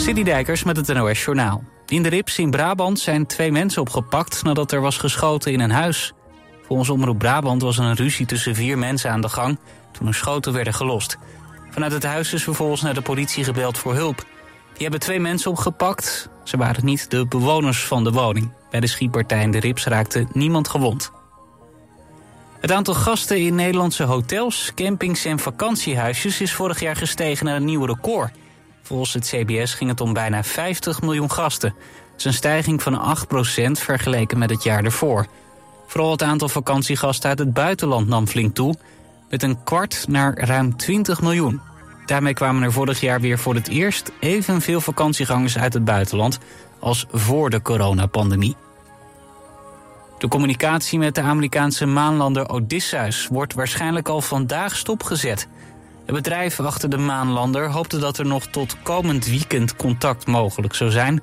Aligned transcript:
Dijkers 0.00 0.64
met 0.64 0.76
het 0.76 0.96
NOS 0.96 1.24
Journaal. 1.24 1.64
In 1.86 2.02
de 2.02 2.08
Rips 2.08 2.38
in 2.38 2.50
Brabant 2.50 2.98
zijn 2.98 3.26
twee 3.26 3.52
mensen 3.52 3.82
opgepakt 3.82 4.42
nadat 4.42 4.72
er 4.72 4.80
was 4.80 4.96
geschoten 4.96 5.52
in 5.52 5.60
een 5.60 5.70
huis. 5.70 6.12
Volgens 6.66 6.90
Omroep 6.90 7.18
Brabant 7.18 7.62
was 7.62 7.78
er 7.78 7.84
een 7.84 7.94
ruzie 7.94 8.26
tussen 8.26 8.54
vier 8.54 8.78
mensen 8.78 9.10
aan 9.10 9.20
de 9.20 9.28
gang... 9.28 9.58
toen 9.92 10.06
er 10.06 10.14
schoten 10.14 10.52
werden 10.52 10.74
gelost. 10.74 11.18
Vanuit 11.70 11.92
het 11.92 12.02
huis 12.02 12.32
is 12.32 12.42
vervolgens 12.42 12.82
naar 12.82 12.94
de 12.94 13.02
politie 13.02 13.44
gebeld 13.44 13.78
voor 13.78 13.94
hulp. 13.94 14.16
Die 14.72 14.82
hebben 14.82 15.00
twee 15.00 15.20
mensen 15.20 15.50
opgepakt. 15.50 16.28
Ze 16.44 16.56
waren 16.56 16.84
niet 16.84 17.10
de 17.10 17.26
bewoners 17.26 17.84
van 17.84 18.04
de 18.04 18.10
woning. 18.10 18.52
Bij 18.70 18.80
de 18.80 18.86
schietpartij 18.86 19.42
in 19.42 19.50
de 19.50 19.60
Rips 19.60 19.84
raakte 19.84 20.26
niemand 20.32 20.68
gewond. 20.68 21.12
Het 22.60 22.72
aantal 22.72 22.94
gasten 22.94 23.38
in 23.38 23.54
Nederlandse 23.54 24.04
hotels, 24.04 24.72
campings 24.74 25.24
en 25.24 25.38
vakantiehuisjes... 25.38 26.40
is 26.40 26.52
vorig 26.52 26.80
jaar 26.80 26.96
gestegen 26.96 27.46
naar 27.46 27.56
een 27.56 27.64
nieuw 27.64 27.84
record... 27.84 28.30
Volgens 28.90 29.14
het 29.14 29.26
CBS 29.26 29.74
ging 29.74 29.90
het 29.90 30.00
om 30.00 30.12
bijna 30.12 30.44
50 30.44 31.00
miljoen 31.00 31.30
gasten. 31.30 31.74
Dat 32.10 32.18
is 32.18 32.24
een 32.24 32.32
stijging 32.32 32.82
van 32.82 33.16
8% 33.68 33.70
vergeleken 33.70 34.38
met 34.38 34.50
het 34.50 34.62
jaar 34.62 34.84
ervoor. 34.84 35.26
Vooral 35.86 36.10
het 36.10 36.22
aantal 36.22 36.48
vakantiegasten 36.48 37.28
uit 37.28 37.38
het 37.38 37.52
buitenland 37.52 38.08
nam 38.08 38.26
flink 38.26 38.54
toe... 38.54 38.74
met 39.28 39.42
een 39.42 39.62
kwart 39.64 40.04
naar 40.08 40.38
ruim 40.38 40.76
20 40.76 41.20
miljoen. 41.20 41.60
Daarmee 42.06 42.34
kwamen 42.34 42.62
er 42.62 42.72
vorig 42.72 43.00
jaar 43.00 43.20
weer 43.20 43.38
voor 43.38 43.54
het 43.54 43.68
eerst... 43.68 44.12
evenveel 44.20 44.80
vakantiegangers 44.80 45.58
uit 45.58 45.72
het 45.72 45.84
buitenland 45.84 46.38
als 46.78 47.06
voor 47.10 47.50
de 47.50 47.62
coronapandemie. 47.62 48.56
De 50.18 50.28
communicatie 50.28 50.98
met 50.98 51.14
de 51.14 51.20
Amerikaanse 51.20 51.86
maanlander 51.86 52.48
Odysseus 52.48 53.26
wordt 53.26 53.54
waarschijnlijk 53.54 54.08
al 54.08 54.20
vandaag 54.20 54.76
stopgezet... 54.76 55.48
Het 56.10 56.22
bedrijf 56.22 56.60
achter 56.60 56.90
de 56.90 56.98
maanlander 56.98 57.70
hoopte 57.70 57.98
dat 57.98 58.18
er 58.18 58.26
nog 58.26 58.46
tot 58.46 58.76
komend 58.82 59.26
weekend 59.26 59.76
contact 59.76 60.26
mogelijk 60.26 60.74
zou 60.74 60.90
zijn. 60.90 61.22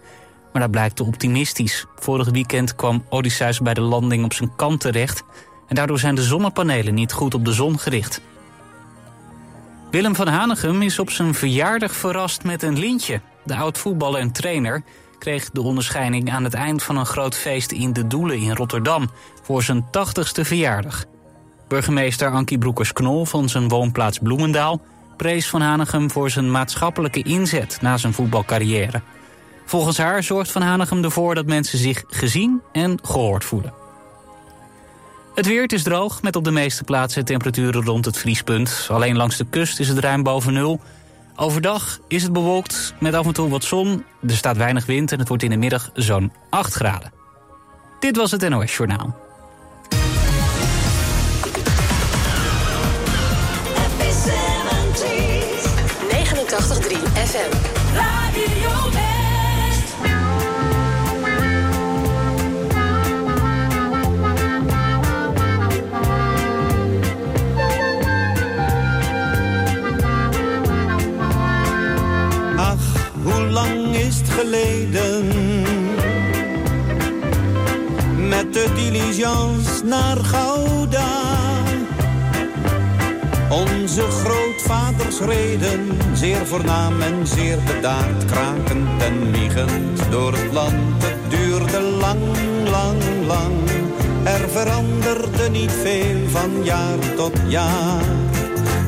Maar 0.54 0.62
dat 0.62 0.72
blijkt 0.72 0.96
te 0.96 1.04
optimistisch. 1.04 1.86
Vorig 1.96 2.30
weekend 2.30 2.76
kwam 2.76 3.06
Odysseus 3.10 3.60
bij 3.60 3.74
de 3.74 3.82
landing 3.82 4.24
op 4.24 4.34
zijn 4.34 4.56
kant 4.56 4.80
terecht... 4.80 5.24
en 5.68 5.76
daardoor 5.76 6.00
zijn 6.00 6.16
de 6.16 6.24
zonnepanelen 6.24 6.94
niet 6.94 7.12
goed 7.12 7.34
op 7.34 7.46
de 7.46 7.54
zon 7.54 7.80
gericht. 7.80 8.22
Willem 9.92 10.16
van 10.16 10.28
Hanegem 10.28 10.82
is 10.82 11.00
op 11.00 11.10
zijn 11.10 11.34
verjaardag 11.34 11.96
verrast 11.96 12.44
met 12.44 12.64
een 12.64 12.80
lintje. 12.80 13.22
De 13.44 13.56
oud-voetballer 13.56 14.20
en 14.20 14.32
trainer 14.32 14.84
kreeg 15.20 15.50
de 15.50 15.62
onderscheiding 15.62 16.32
aan 16.32 16.44
het 16.44 16.54
eind 16.54 16.84
van 16.84 16.98
een 16.98 17.06
groot 17.06 17.36
feest 17.36 17.72
in 17.72 17.94
De 17.94 18.08
Doelen 18.08 18.40
in 18.40 18.56
Rotterdam... 18.56 19.10
voor 19.42 19.64
zijn 19.64 19.86
80ste 19.86 20.42
verjaardag. 20.42 21.06
Burgemeester 21.68 22.32
Ankie 22.32 22.58
Broekers-Knol 22.58 23.26
van 23.26 23.50
zijn 23.50 23.68
woonplaats 23.68 24.20
Bloemendaal... 24.20 24.82
prees 25.18 25.50
Van 25.50 25.62
Hanegem 25.62 26.12
voor 26.12 26.30
zijn 26.30 26.52
maatschappelijke 26.52 27.22
inzet 27.22 27.78
na 27.82 27.98
zijn 27.98 28.14
voetbalcarrière. 28.14 29.02
Volgens 29.66 29.98
haar 29.98 30.24
zorgt 30.24 30.52
Van 30.52 30.62
Hanegem 30.62 31.04
ervoor 31.04 31.36
dat 31.36 31.46
mensen 31.46 31.78
zich 31.78 32.04
gezien 32.08 32.62
en 32.72 33.00
gehoord 33.04 33.44
voelen. 33.44 33.74
Het 35.36 35.46
weer 35.46 35.72
is 35.74 35.84
droog, 35.84 36.22
met 36.22 36.36
op 36.36 36.44
de 36.44 36.52
meeste 36.52 36.84
plaatsen 36.84 37.26
temperaturen 37.26 37.84
rond 37.84 38.06
het 38.06 38.18
vriespunt. 38.18 38.88
Alleen 38.92 39.18
langs 39.18 39.38
de 39.38 39.46
kust 39.50 39.80
is 39.80 39.88
het 39.88 39.98
ruim 39.98 40.24
boven 40.24 40.54
nul. 40.54 40.82
Overdag 41.36 42.00
is 42.08 42.24
het 42.24 42.34
bewolkt 42.34 42.94
met 43.00 43.14
af 43.14 43.26
en 43.26 43.34
toe 43.34 43.50
wat 43.50 43.64
zon. 43.64 44.04
Er 44.28 44.36
staat 44.36 44.58
weinig 44.58 44.86
wind 44.86 45.12
en 45.12 45.20
het 45.20 45.28
wordt 45.28 45.44
in 45.44 45.50
de 45.50 45.58
middag 45.58 45.90
zo'n 45.94 46.32
8 46.50 46.74
graden. 46.74 47.12
Dit 48.00 48.16
was 48.16 48.32
het 48.32 48.50
NOS 48.50 48.78
Journaal. 48.78 49.27
FM. 57.38 57.52
Radio. 57.94 58.76
Ach, 72.58 72.76
hoe 73.24 73.46
lang 73.50 73.96
is 73.96 74.18
het 74.18 74.30
geleden? 74.30 75.28
Met 78.28 78.54
de 78.54 78.72
diligence 78.76 79.84
naar 79.86 80.18
Gouda 80.18 81.28
onze 83.50 84.02
grootvaders 84.02 85.20
reden, 85.20 85.87
Zeer 86.18 86.46
voornaam 86.46 87.02
en 87.02 87.28
zeer 87.28 87.58
bedaard, 87.66 88.26
krakend 88.26 89.02
en 89.04 89.30
miegend 89.32 90.12
door 90.12 90.34
het 90.34 90.54
land. 90.54 91.04
Het 91.04 91.32
duurde 91.32 91.82
lang, 91.82 92.22
lang, 92.70 93.02
lang, 93.28 93.54
er 94.24 94.50
veranderde 94.50 95.50
niet 95.50 95.72
veel 95.72 96.30
van 96.30 96.64
jaar 96.64 97.00
tot 97.16 97.34
jaar. 97.48 98.04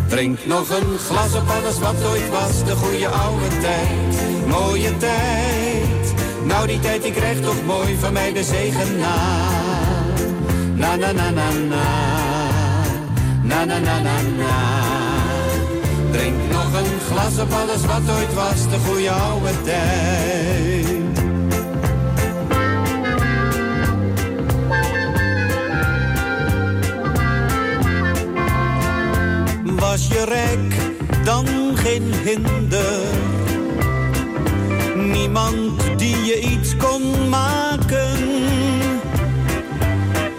Drink 0.08 0.46
nog 0.46 0.70
een 0.70 0.98
glas 0.98 1.36
op 1.36 1.50
alles 1.50 1.80
wat 1.80 2.06
ooit 2.06 2.30
was, 2.30 2.64
de 2.66 2.76
goede 2.76 3.08
oude 3.08 3.48
tijd, 3.62 4.46
mooie 4.48 4.98
tijd. 4.98 6.14
Nou 6.44 6.68
die 6.68 6.80
tijd 6.80 7.02
die 7.02 7.14
krijgt 7.14 7.44
toch 7.44 7.66
mooi 7.66 7.98
van 8.00 8.14
mij 8.14 8.34
de 8.34 8.44
zegen 8.44 8.98
na. 8.98 9.16
Na 10.76 10.96
na 10.96 11.12
na 11.12 11.30
na 11.30 11.50
na, 11.52 11.86
na 13.42 13.66
na 13.66 13.80
na 13.80 14.00
na 14.02 14.22
na. 14.38 14.89
Drink 16.12 16.52
nog 16.52 16.74
een 16.74 17.00
glas 17.00 17.40
op 17.40 17.52
alles 17.52 17.86
wat 17.86 18.16
ooit 18.18 18.34
was, 18.34 18.70
de 18.70 18.78
goede 18.88 19.12
oude 19.12 19.62
tijd. 19.64 20.88
Was 29.80 30.08
je 30.08 30.26
rijk, 30.26 30.74
dan 31.24 31.46
geen 31.76 32.14
hinder. 32.24 33.08
Niemand 34.96 35.98
die 35.98 36.24
je 36.26 36.40
iets 36.40 36.78
kon 36.78 37.30
maken. 37.30 38.18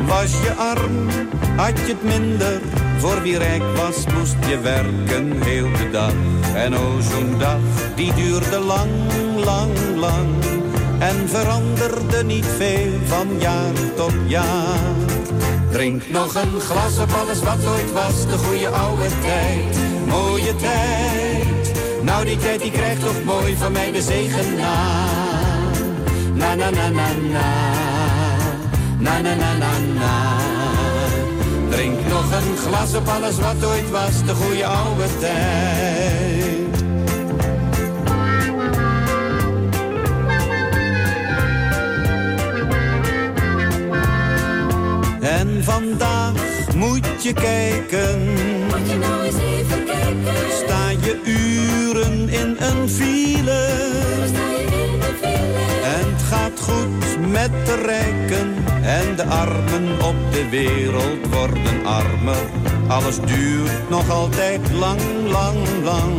Was 0.07 0.31
je 0.31 0.55
arm, 0.57 1.09
had 1.57 1.79
je 1.79 1.87
het 1.87 2.03
minder 2.03 2.61
voor 3.01 3.23
wie 3.23 3.39
rijk 3.39 3.63
was 3.77 3.97
moest 4.15 4.37
je 4.49 4.61
werken 4.61 5.43
heel 5.43 5.69
de 5.73 5.91
dag. 5.91 6.13
En 6.55 6.75
o 6.75 7.01
zo'n 7.01 7.39
dag, 7.39 7.61
die 7.95 8.15
duurde 8.15 8.59
lang, 8.59 8.91
lang, 9.45 9.73
lang. 9.97 10.29
En 10.99 11.29
veranderde 11.29 12.25
niet 12.25 12.47
veel 12.57 12.93
van 13.05 13.29
jaar 13.39 13.73
tot 13.97 14.13
jaar. 14.27 14.95
Drink 15.71 16.03
nog 16.09 16.35
een 16.35 16.61
glas 16.61 16.99
op 16.99 17.13
alles 17.13 17.43
wat 17.43 17.67
ooit 17.67 17.93
was, 17.93 18.27
de 18.27 18.39
goede 18.39 18.69
oude 18.69 19.09
tijd. 19.21 19.77
Mooie 20.07 20.57
tijd. 20.57 21.73
Nou 22.03 22.25
die 22.25 22.37
tijd 22.37 22.61
die 22.61 22.71
krijgt 22.71 23.01
toch 23.01 23.25
mooi 23.25 23.57
van 23.57 23.73
mij 23.73 23.93
de 23.93 24.03
zegen 24.03 24.55
na. 24.57 25.07
Na 26.35 26.55
na 26.55 26.71
na 26.71 26.89
na 26.89 27.09
na. 27.33 27.51
Na 28.99 29.21
na 29.21 29.35
na 29.35 29.57
na 29.57 29.79
na. 29.95 30.50
Drink 31.71 32.09
nog 32.09 32.33
een 32.33 32.57
glas 32.57 32.95
op 32.95 33.09
alles 33.09 33.39
wat 33.39 33.65
ooit 33.65 33.91
was, 33.91 34.25
de 34.25 34.35
goede 34.35 34.67
oude 34.67 35.07
tijd. 35.19 36.85
En 45.21 45.65
vandaag 45.65 46.33
moet 46.77 47.23
je 47.23 47.33
kijken. 47.33 48.35
Moet 48.67 48.91
je 48.91 48.97
nou 48.97 49.23
eens 49.23 49.37
even 49.37 49.85
kijken. 49.85 50.53
Sta 50.65 50.89
je 50.89 51.21
uren 51.25 52.29
in 52.29 52.57
een 52.59 52.89
file. 52.89 53.69
Sta 54.27 54.51
je 54.51 54.65
in 54.65 55.01
de 55.01 55.15
file. 55.21 55.85
En 55.85 56.13
het 56.13 56.23
gaat 56.23 56.61
goed 56.61 57.31
met 57.31 57.51
de 57.67 57.75
rijken 57.75 58.70
en 58.83 59.17
de 59.17 59.25
armen 59.25 60.03
op 60.03 60.17
de 60.33 60.49
wereld 60.49 61.27
worden 61.31 61.87
armer. 61.87 62.45
Alles 62.89 63.21
duurt 63.21 63.91
nog 63.91 64.11
altijd 64.11 64.61
lang, 64.73 65.01
lang, 65.31 65.59
lang. 65.85 66.15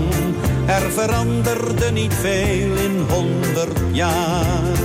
Er 0.66 0.92
veranderde 0.92 1.92
niet 1.92 2.14
veel 2.14 2.76
in 2.76 3.06
honderd 3.10 3.80
jaar. 3.92 4.78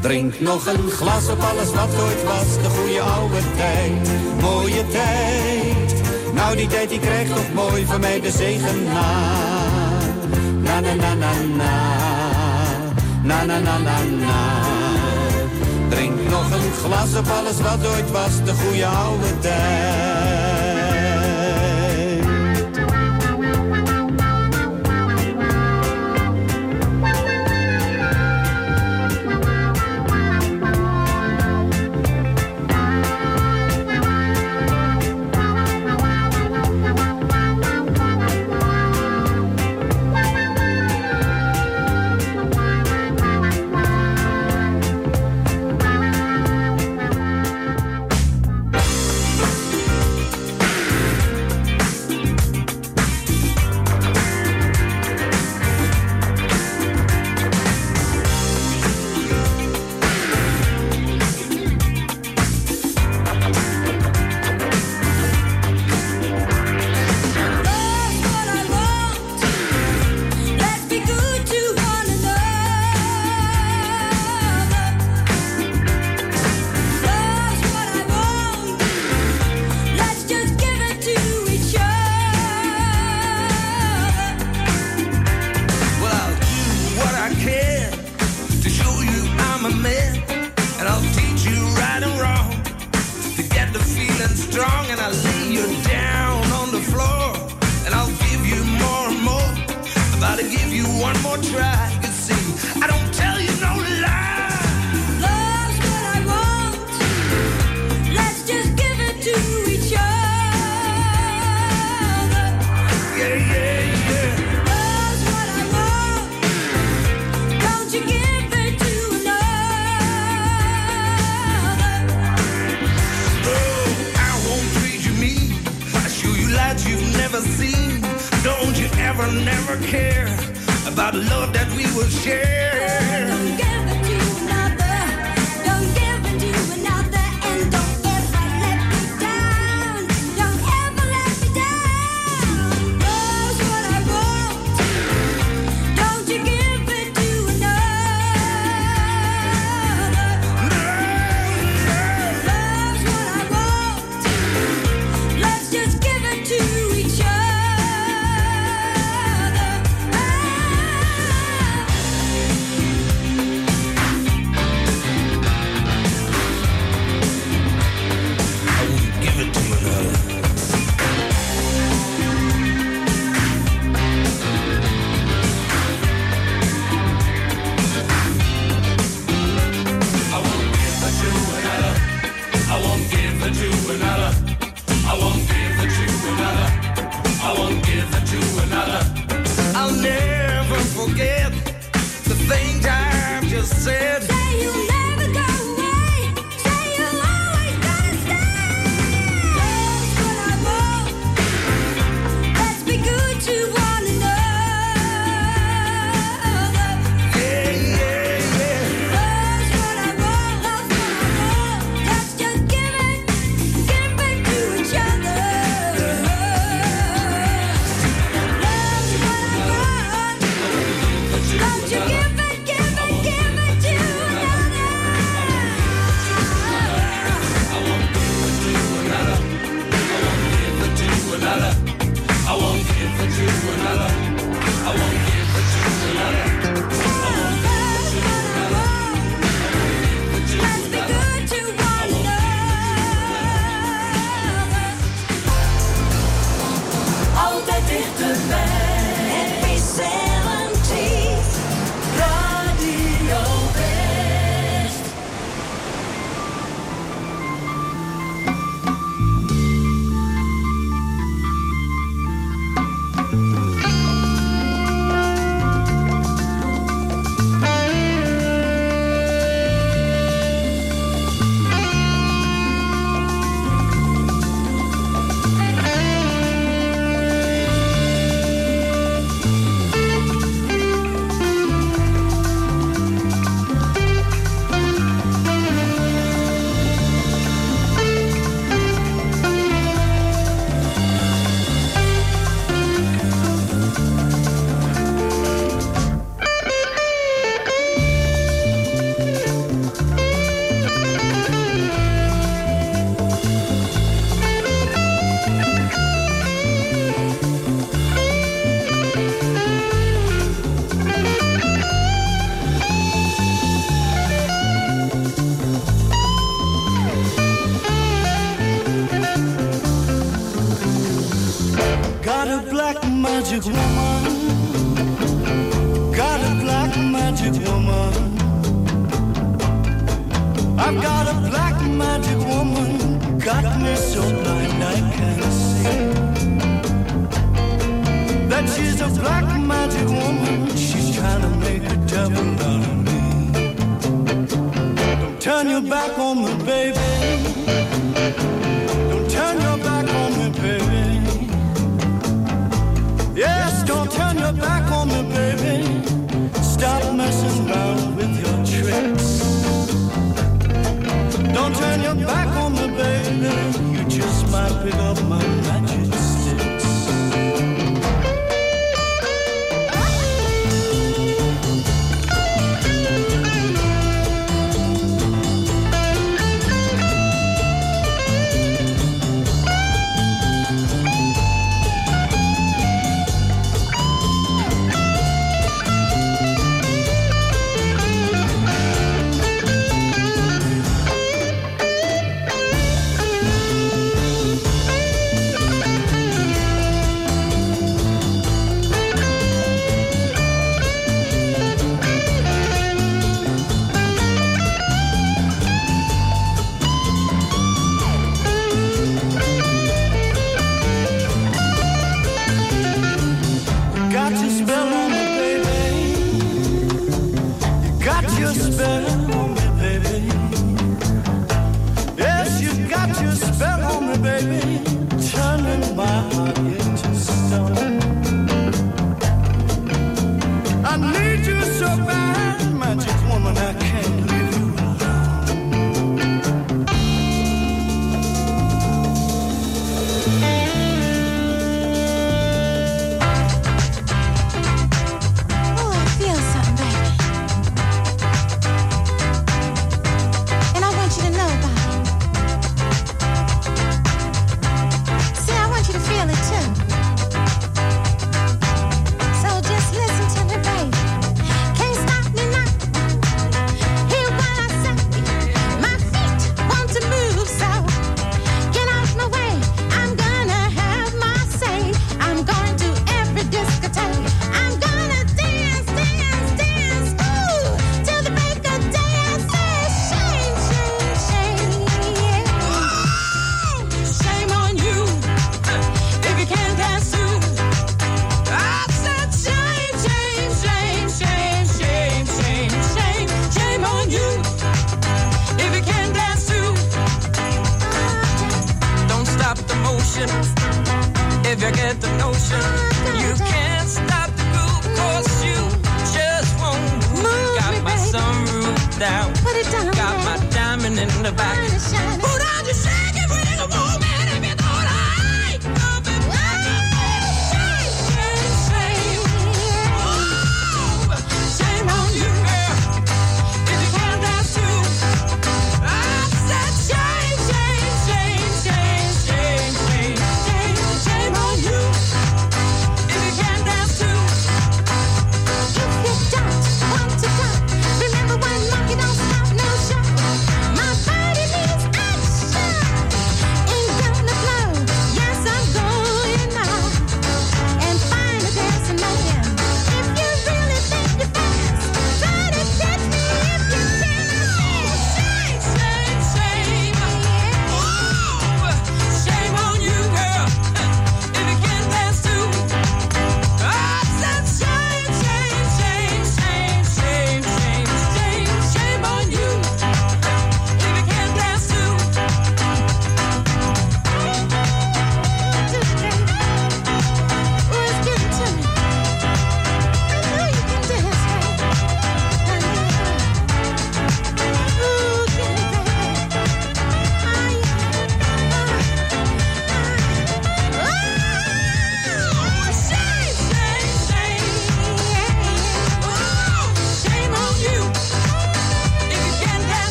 Drink 0.00 0.40
nog 0.40 0.66
een 0.66 0.90
glas 0.90 1.28
op 1.28 1.40
alles 1.40 1.72
wat 1.74 2.00
ooit 2.02 2.24
was, 2.24 2.62
de 2.62 2.68
goede 2.78 3.00
oude 3.00 3.40
tijd. 3.56 4.08
Mooie 4.40 4.88
tijd. 4.88 6.02
Nou 6.34 6.56
die 6.56 6.66
tijd 6.66 6.88
die 6.88 7.00
krijgt 7.00 7.34
toch 7.34 7.52
mooi 7.54 7.86
van 7.86 8.00
mij 8.00 8.20
de 8.20 8.30
zegen 8.30 8.84
na. 8.84 9.34
Na 10.62 10.80
na 10.80 10.94
na 10.94 11.14
na 11.14 11.32
na. 11.56 11.94
Na 13.22 13.44
na 13.44 13.58
na 13.58 13.78
na 13.78 13.98
na. 14.20 14.75
Drink 15.88 16.28
nog 16.30 16.50
een 16.50 16.72
glas 16.72 17.18
op 17.18 17.28
alles 17.28 17.60
wat 17.60 17.86
ooit 17.86 18.10
was, 18.10 18.44
de 18.44 18.52
goede 18.52 18.86
oude 18.86 19.38
tijd. 19.38 20.15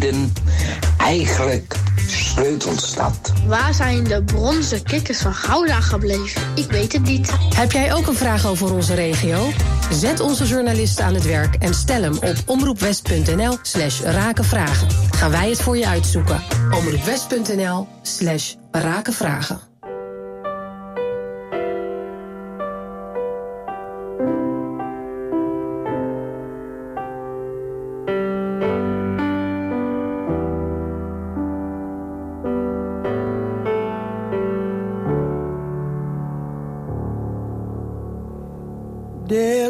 Leiden 0.00 0.32
eigenlijk 0.98 1.76
sleutelstad? 2.06 3.32
Waar 3.46 3.74
zijn 3.74 4.04
de 4.04 4.22
bronzen 4.22 4.82
kikkers 4.82 5.18
van 5.18 5.34
Gouda 5.34 5.80
gebleven? 5.80 6.42
Ik 6.54 6.70
weet 6.70 6.92
het 6.92 7.02
niet. 7.02 7.32
Heb 7.54 7.72
jij 7.72 7.94
ook 7.94 8.06
een 8.06 8.14
vraag 8.14 8.46
over 8.46 8.74
onze 8.74 8.94
regio? 8.94 9.48
Zet 9.92 10.20
onze 10.20 10.46
journalisten 10.46 11.04
aan 11.04 11.14
het 11.14 11.24
werk 11.24 11.54
en 11.54 11.74
stel 11.74 12.02
hem 12.02 12.14
op 12.14 12.36
omroepwest.nl 12.46 13.58
slash 13.62 14.00
rakenvragen. 14.00 14.88
Gaan 15.10 15.30
wij 15.30 15.48
het 15.48 15.62
voor 15.62 15.76
je 15.76 15.86
uitzoeken. 15.86 16.42
omroepwest.nl 16.70 17.86
slash 18.02 18.54
rakenvragen. 18.70 19.69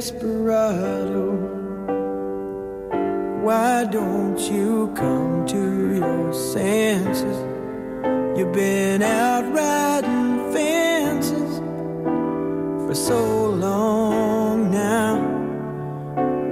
desperado. 0.00 1.26
Why 3.44 3.84
don't 3.84 4.38
you 4.38 4.90
come 4.96 5.44
to 5.48 5.94
your 5.94 6.32
senses? 6.32 7.36
You've 8.34 8.54
been 8.54 9.02
out 9.02 9.44
riding 9.52 10.52
fences 10.54 11.58
for 12.86 12.94
so 12.94 13.50
long 13.50 14.70
now. 14.70 15.16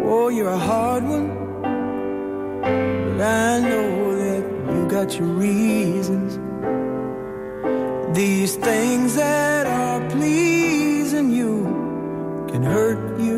Oh, 0.04 0.28
you're 0.28 0.54
a 0.62 0.64
hard 0.70 1.04
one, 1.04 1.28
but 2.52 3.20
I 3.22 3.60
know 3.60 4.14
that 4.24 4.44
you 4.74 4.88
got 4.90 5.18
your 5.18 5.28
reasons. 5.28 6.38
These 8.14 8.56
things 8.56 9.14
that 9.14 9.66
are 9.66 10.06
pleasing 10.10 11.30
you 11.30 11.78
can 12.50 12.62
hurt 12.62 13.20
you 13.20 13.37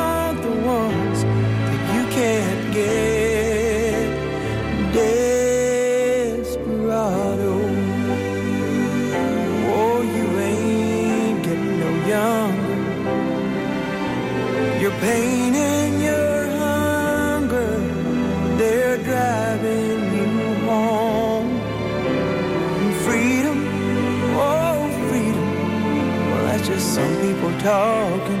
talking 27.61 28.40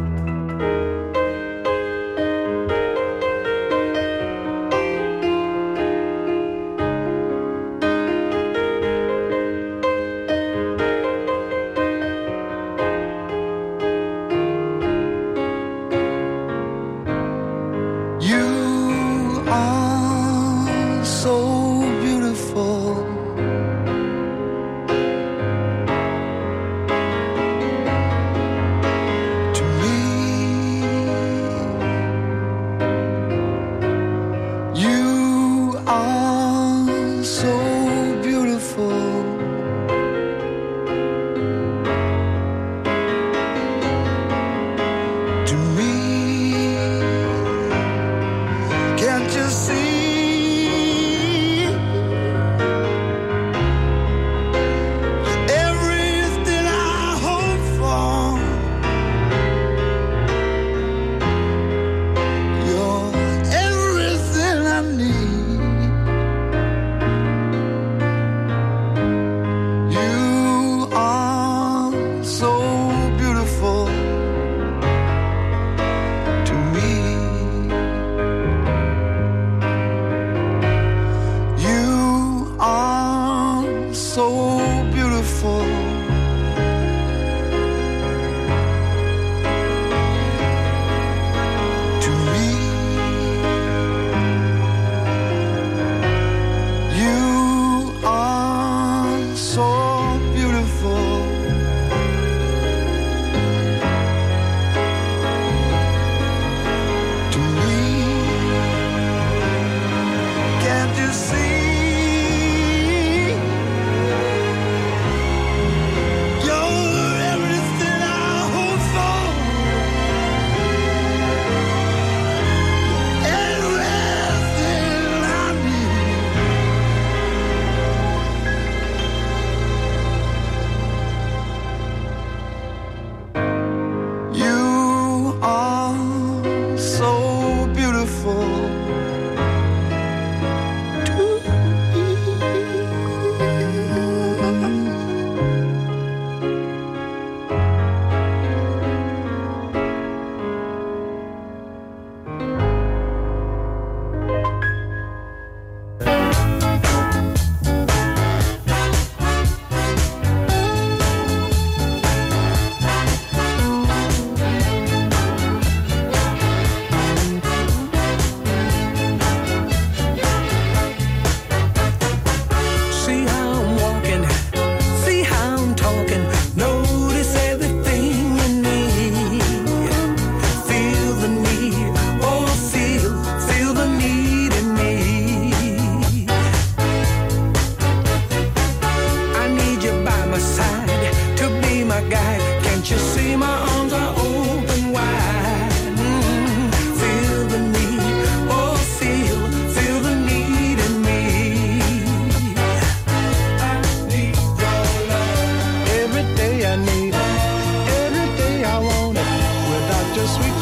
I 206.63 206.75
need, 206.75 207.13
every 207.15 208.37
day 208.37 208.63
I 208.63 208.77
want 208.77 209.17
it. 209.17 209.25
Without 209.71 210.15
your 210.15 210.27
sweet 210.27 210.60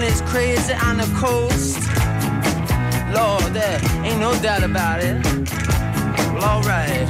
man 0.00 0.10
is 0.10 0.20
crazy 0.22 0.74
on 0.74 0.98
the 0.98 1.10
coast. 1.16 1.78
Lord, 3.14 3.54
there 3.54 3.80
ain't 4.04 4.20
no 4.20 4.34
doubt 4.42 4.62
about 4.62 5.00
it. 5.02 5.24
Well, 6.34 6.44
alright. 6.44 7.08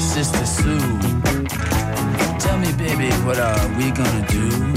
Sister 0.00 0.46
Sue, 0.46 0.78
tell 2.38 2.58
me, 2.58 2.72
baby, 2.72 3.10
what 3.26 3.38
are 3.38 3.68
we 3.76 3.90
gonna 3.90 4.26
do? 4.28 4.67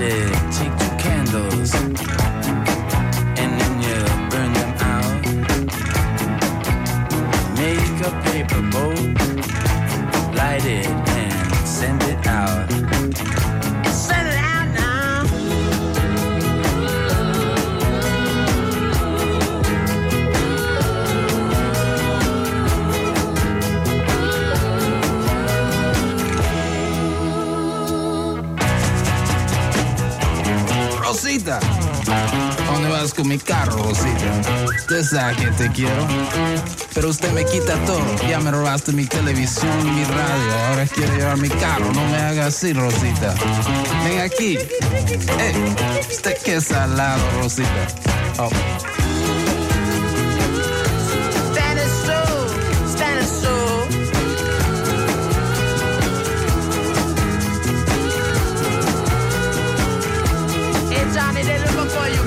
take 0.00 0.78
two 0.78 0.96
candles 0.96 1.74
and 1.74 3.52
then 3.60 3.82
you 3.82 3.98
burn 4.30 4.52
them 4.54 4.72
out. 4.80 5.22
Make 7.58 8.00
a 8.06 8.12
paper 8.24 8.62
boat, 8.70 9.14
light 10.34 10.64
it 10.64 10.86
and 10.86 11.68
send 11.68 12.02
it 12.04 12.26
out. 12.26 12.89
con 33.08 33.28
mi 33.28 33.38
carro, 33.38 33.78
Rosita. 33.78 34.66
Usted 34.66 35.02
sabe 35.02 35.36
que 35.36 35.46
te 35.52 35.72
quiero. 35.72 36.06
Pero 36.92 37.08
usted 37.08 37.32
me 37.32 37.46
quita 37.46 37.74
todo. 37.86 38.04
Ya 38.28 38.38
me 38.40 38.50
robaste 38.50 38.92
mi 38.92 39.06
televisión, 39.06 39.94
mi 39.94 40.04
radio. 40.04 40.58
Ahora 40.68 40.86
quiere 40.86 41.16
llevar 41.16 41.38
mi 41.38 41.48
carro. 41.48 41.90
No 41.94 42.06
me 42.08 42.18
haga 42.18 42.46
así, 42.46 42.74
Rosita. 42.74 43.34
Ven 44.04 44.20
aquí. 44.20 44.58
Hey, 45.38 45.74
usted 46.10 46.36
que 46.42 46.60
salado, 46.60 47.22
Rosita. 47.40 47.86
Oh. 48.38 48.50
Johnny, 61.12 61.42
they're 61.42 61.58
looking 61.58 61.88
for 61.88 62.08
you. 62.08 62.19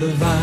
the 0.00 0.06
vibe. 0.12 0.39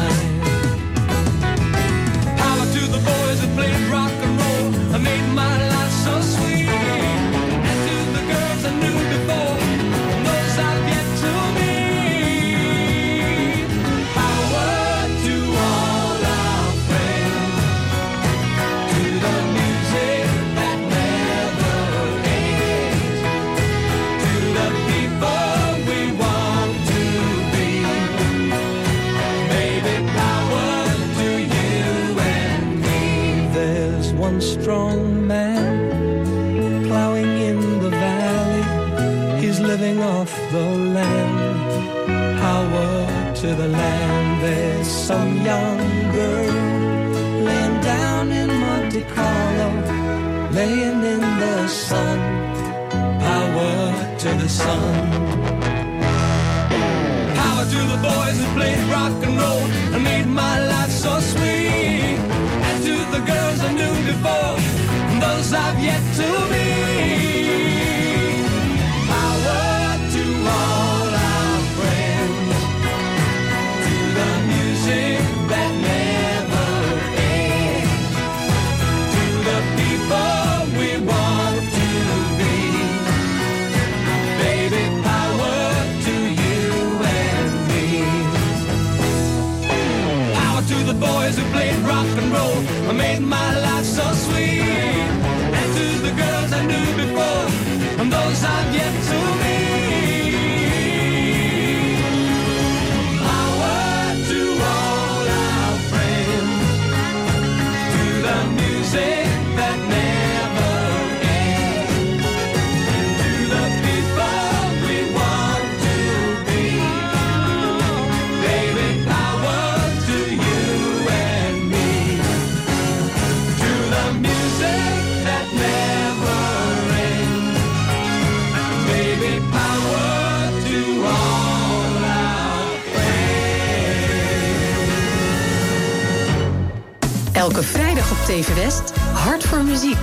TV 138.27 138.55
West, 138.55 138.91
hard 139.13 139.43
voor 139.43 139.63
muziek. 139.63 139.97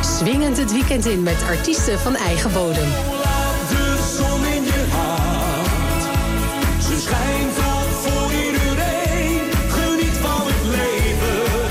Swingend 0.00 0.56
het 0.56 0.72
weekend 0.72 1.06
in 1.06 1.22
met 1.22 1.42
artiesten 1.48 1.98
van 1.98 2.16
eigen 2.16 2.52
bodem. 2.52 2.88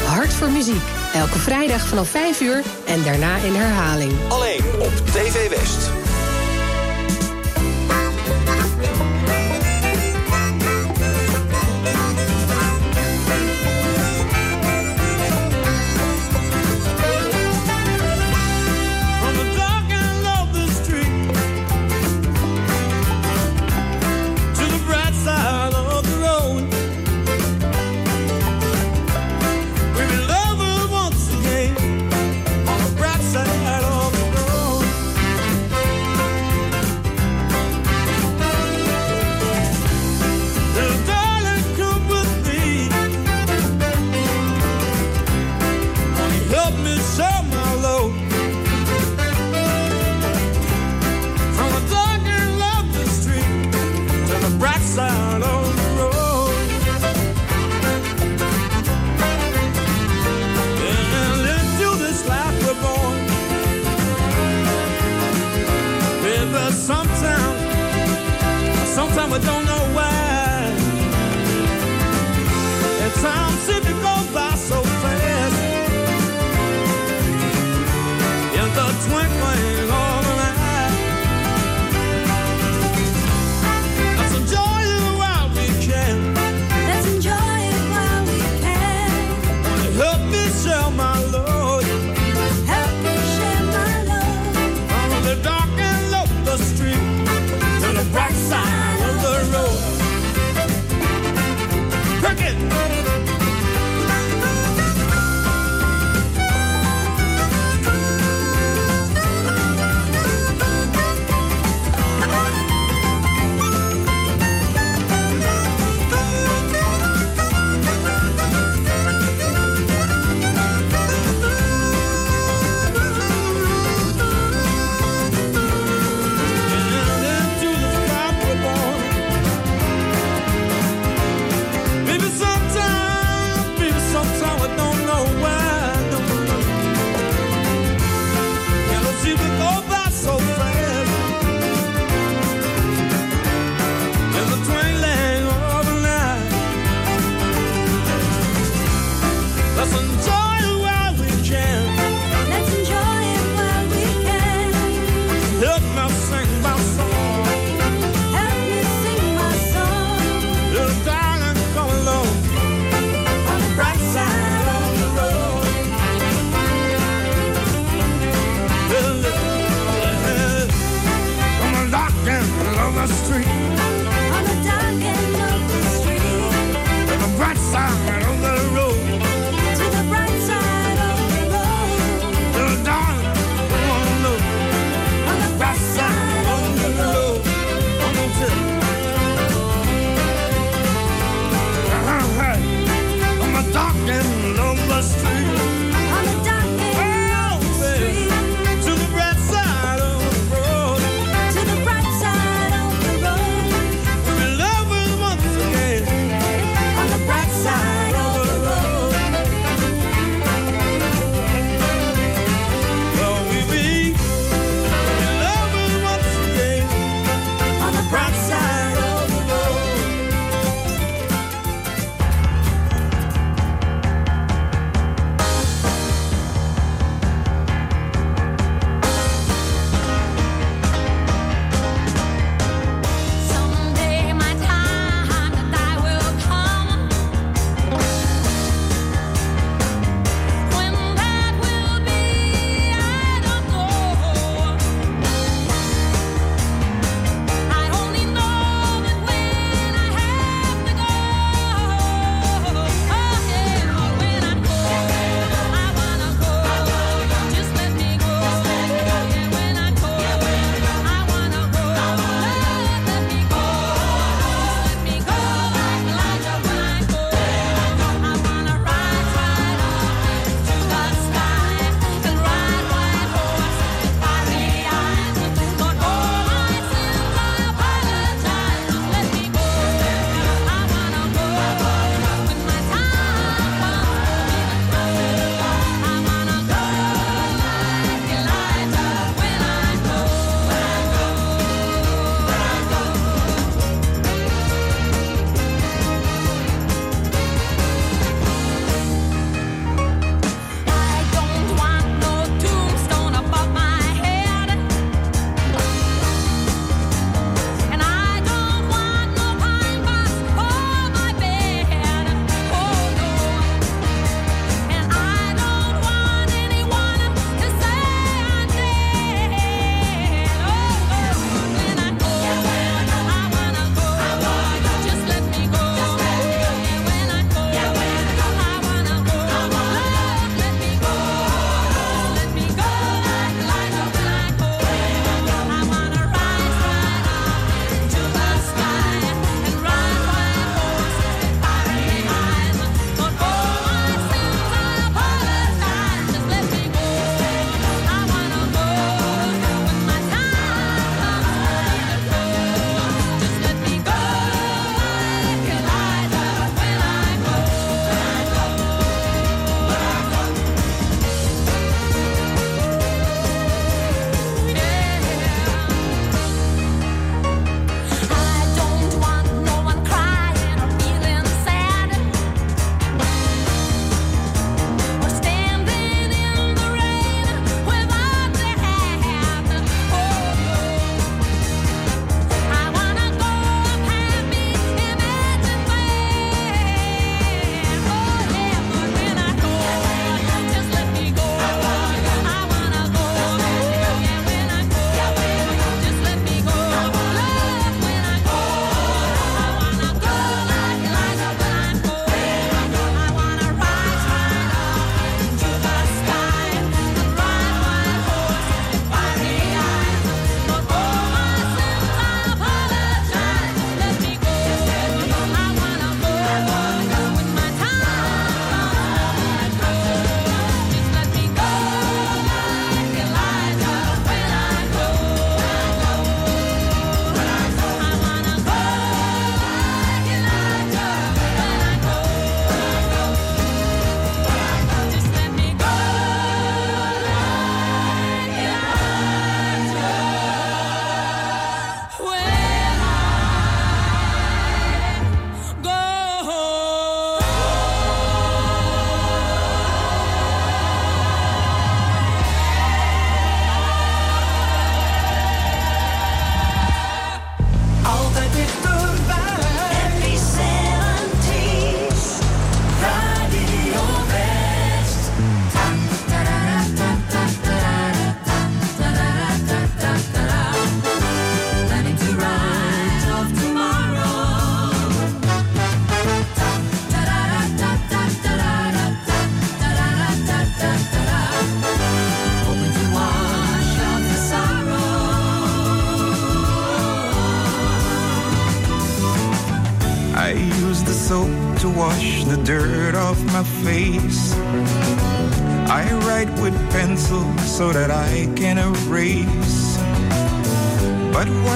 Hart 0.06 0.34
voor 0.34 0.50
muziek. 0.50 0.82
Elke 1.14 1.40
vrijdag 1.40 1.88
vanaf 1.88 2.10
5 2.10 2.42
uur 2.42 2.64
en 2.86 3.04
daarna 3.04 3.38
in 3.38 3.54
herhaling. 3.56 4.14
Alleen 4.30 4.64
op 4.80 4.92
TV 5.06 5.50
West. 5.50 5.99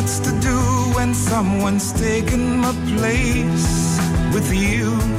To 0.03 0.31
do 0.41 0.59
when 0.95 1.13
someone's 1.13 1.93
taken 1.93 2.57
my 2.57 2.73
place 2.97 3.97
with 4.33 4.53
you? 4.53 5.12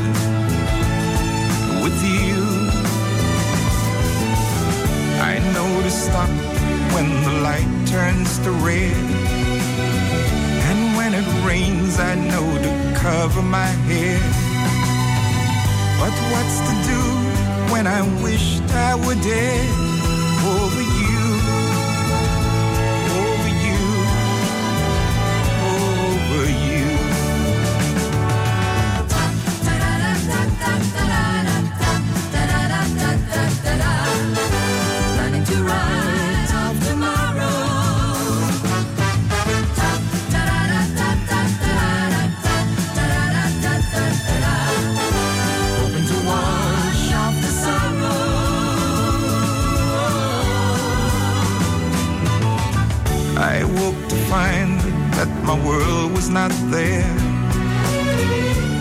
Was 56.24 56.30
not 56.30 56.52
there. 56.70 57.16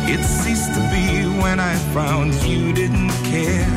It 0.08 0.24
ceased 0.24 0.74
to 0.76 0.82
be 0.94 1.26
when 1.42 1.60
I 1.60 1.76
found 1.94 2.34
you 2.44 2.72
didn't 2.74 3.12
care. 3.32 3.68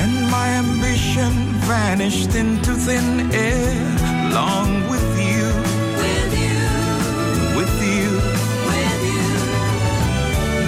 And 0.00 0.30
my 0.30 0.48
ambition 0.64 1.32
vanished 1.68 2.34
into 2.34 2.72
thin 2.86 3.30
air, 3.32 3.74
long 4.38 4.70
with 4.92 5.10
you. 5.28 5.44
With 6.02 6.32
you, 6.44 6.60
With 7.58 7.76
you. 7.92 8.08
with 8.70 9.00
you. 9.12 9.28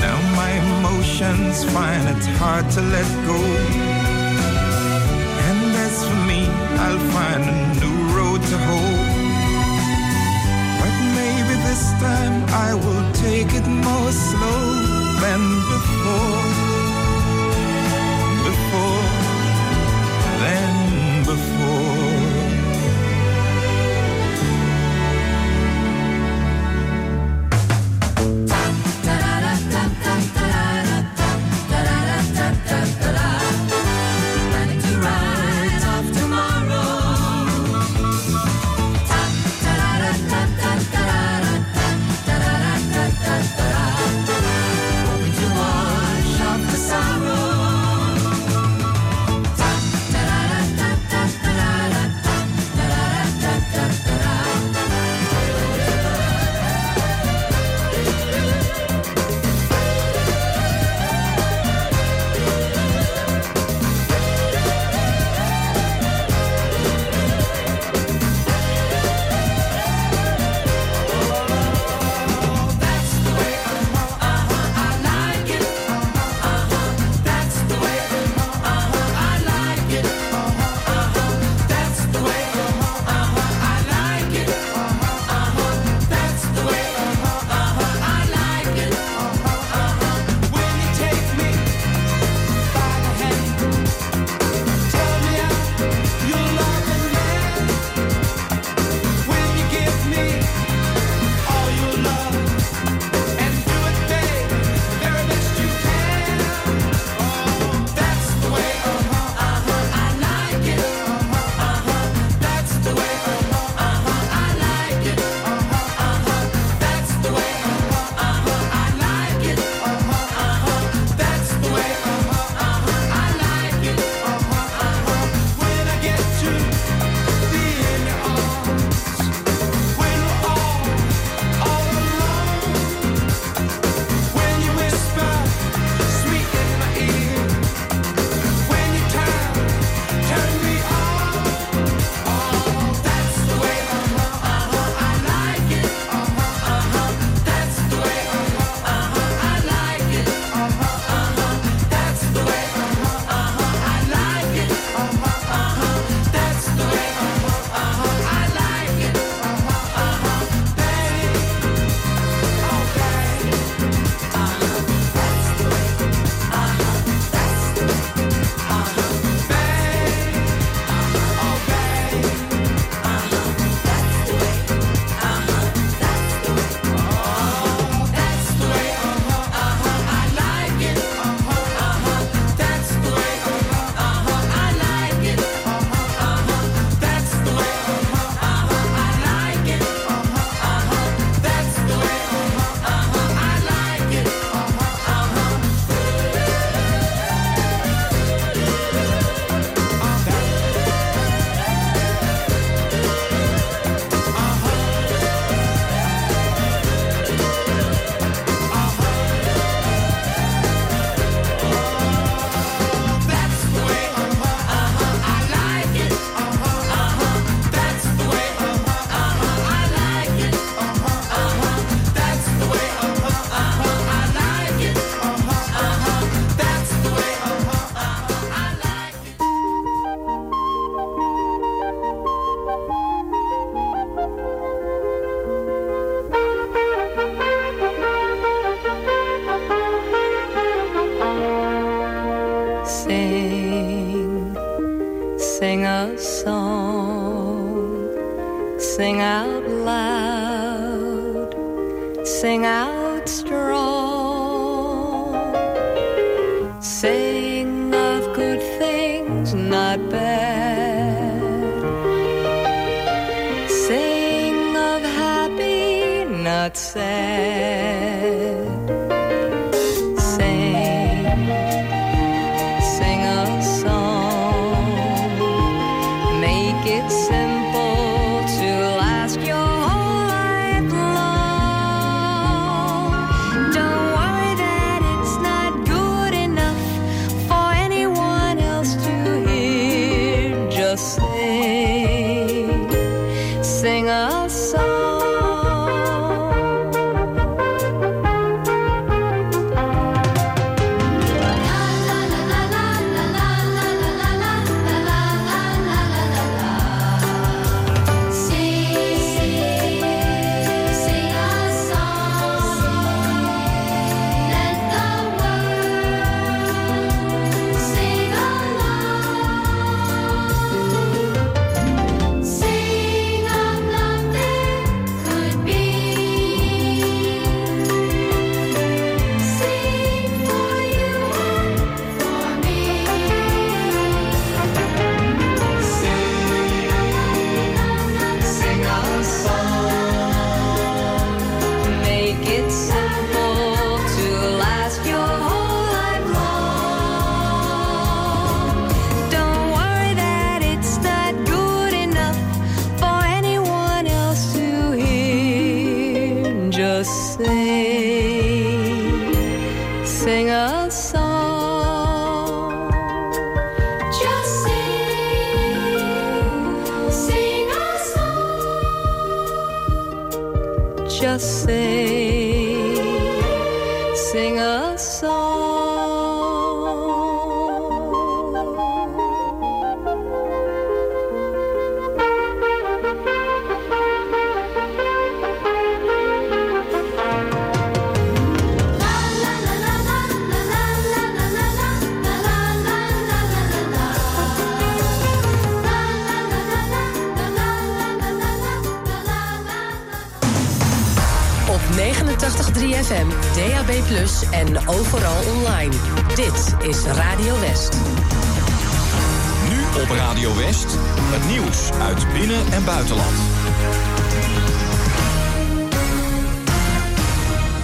Now 0.04 0.18
my 0.40 0.52
emotions 0.66 1.64
find 1.74 2.04
it 2.14 2.24
hard 2.40 2.68
to 2.76 2.80
let 2.94 3.08
go. 3.30 3.40
And 5.48 5.60
as 5.86 5.96
for 6.06 6.20
me, 6.30 6.40
I'll 6.84 7.04
find 7.16 7.42
a 7.54 7.56
new 7.80 7.98
road 8.16 8.40
to 8.50 8.58
hoe. 8.68 9.13
This 11.66 11.84
time 12.00 12.36
I 12.66 12.74
will 12.74 13.06
take 13.24 13.50
it 13.54 13.66
more 13.66 14.12
slow 14.12 14.60
than. 15.22 15.42
Before, 15.72 16.43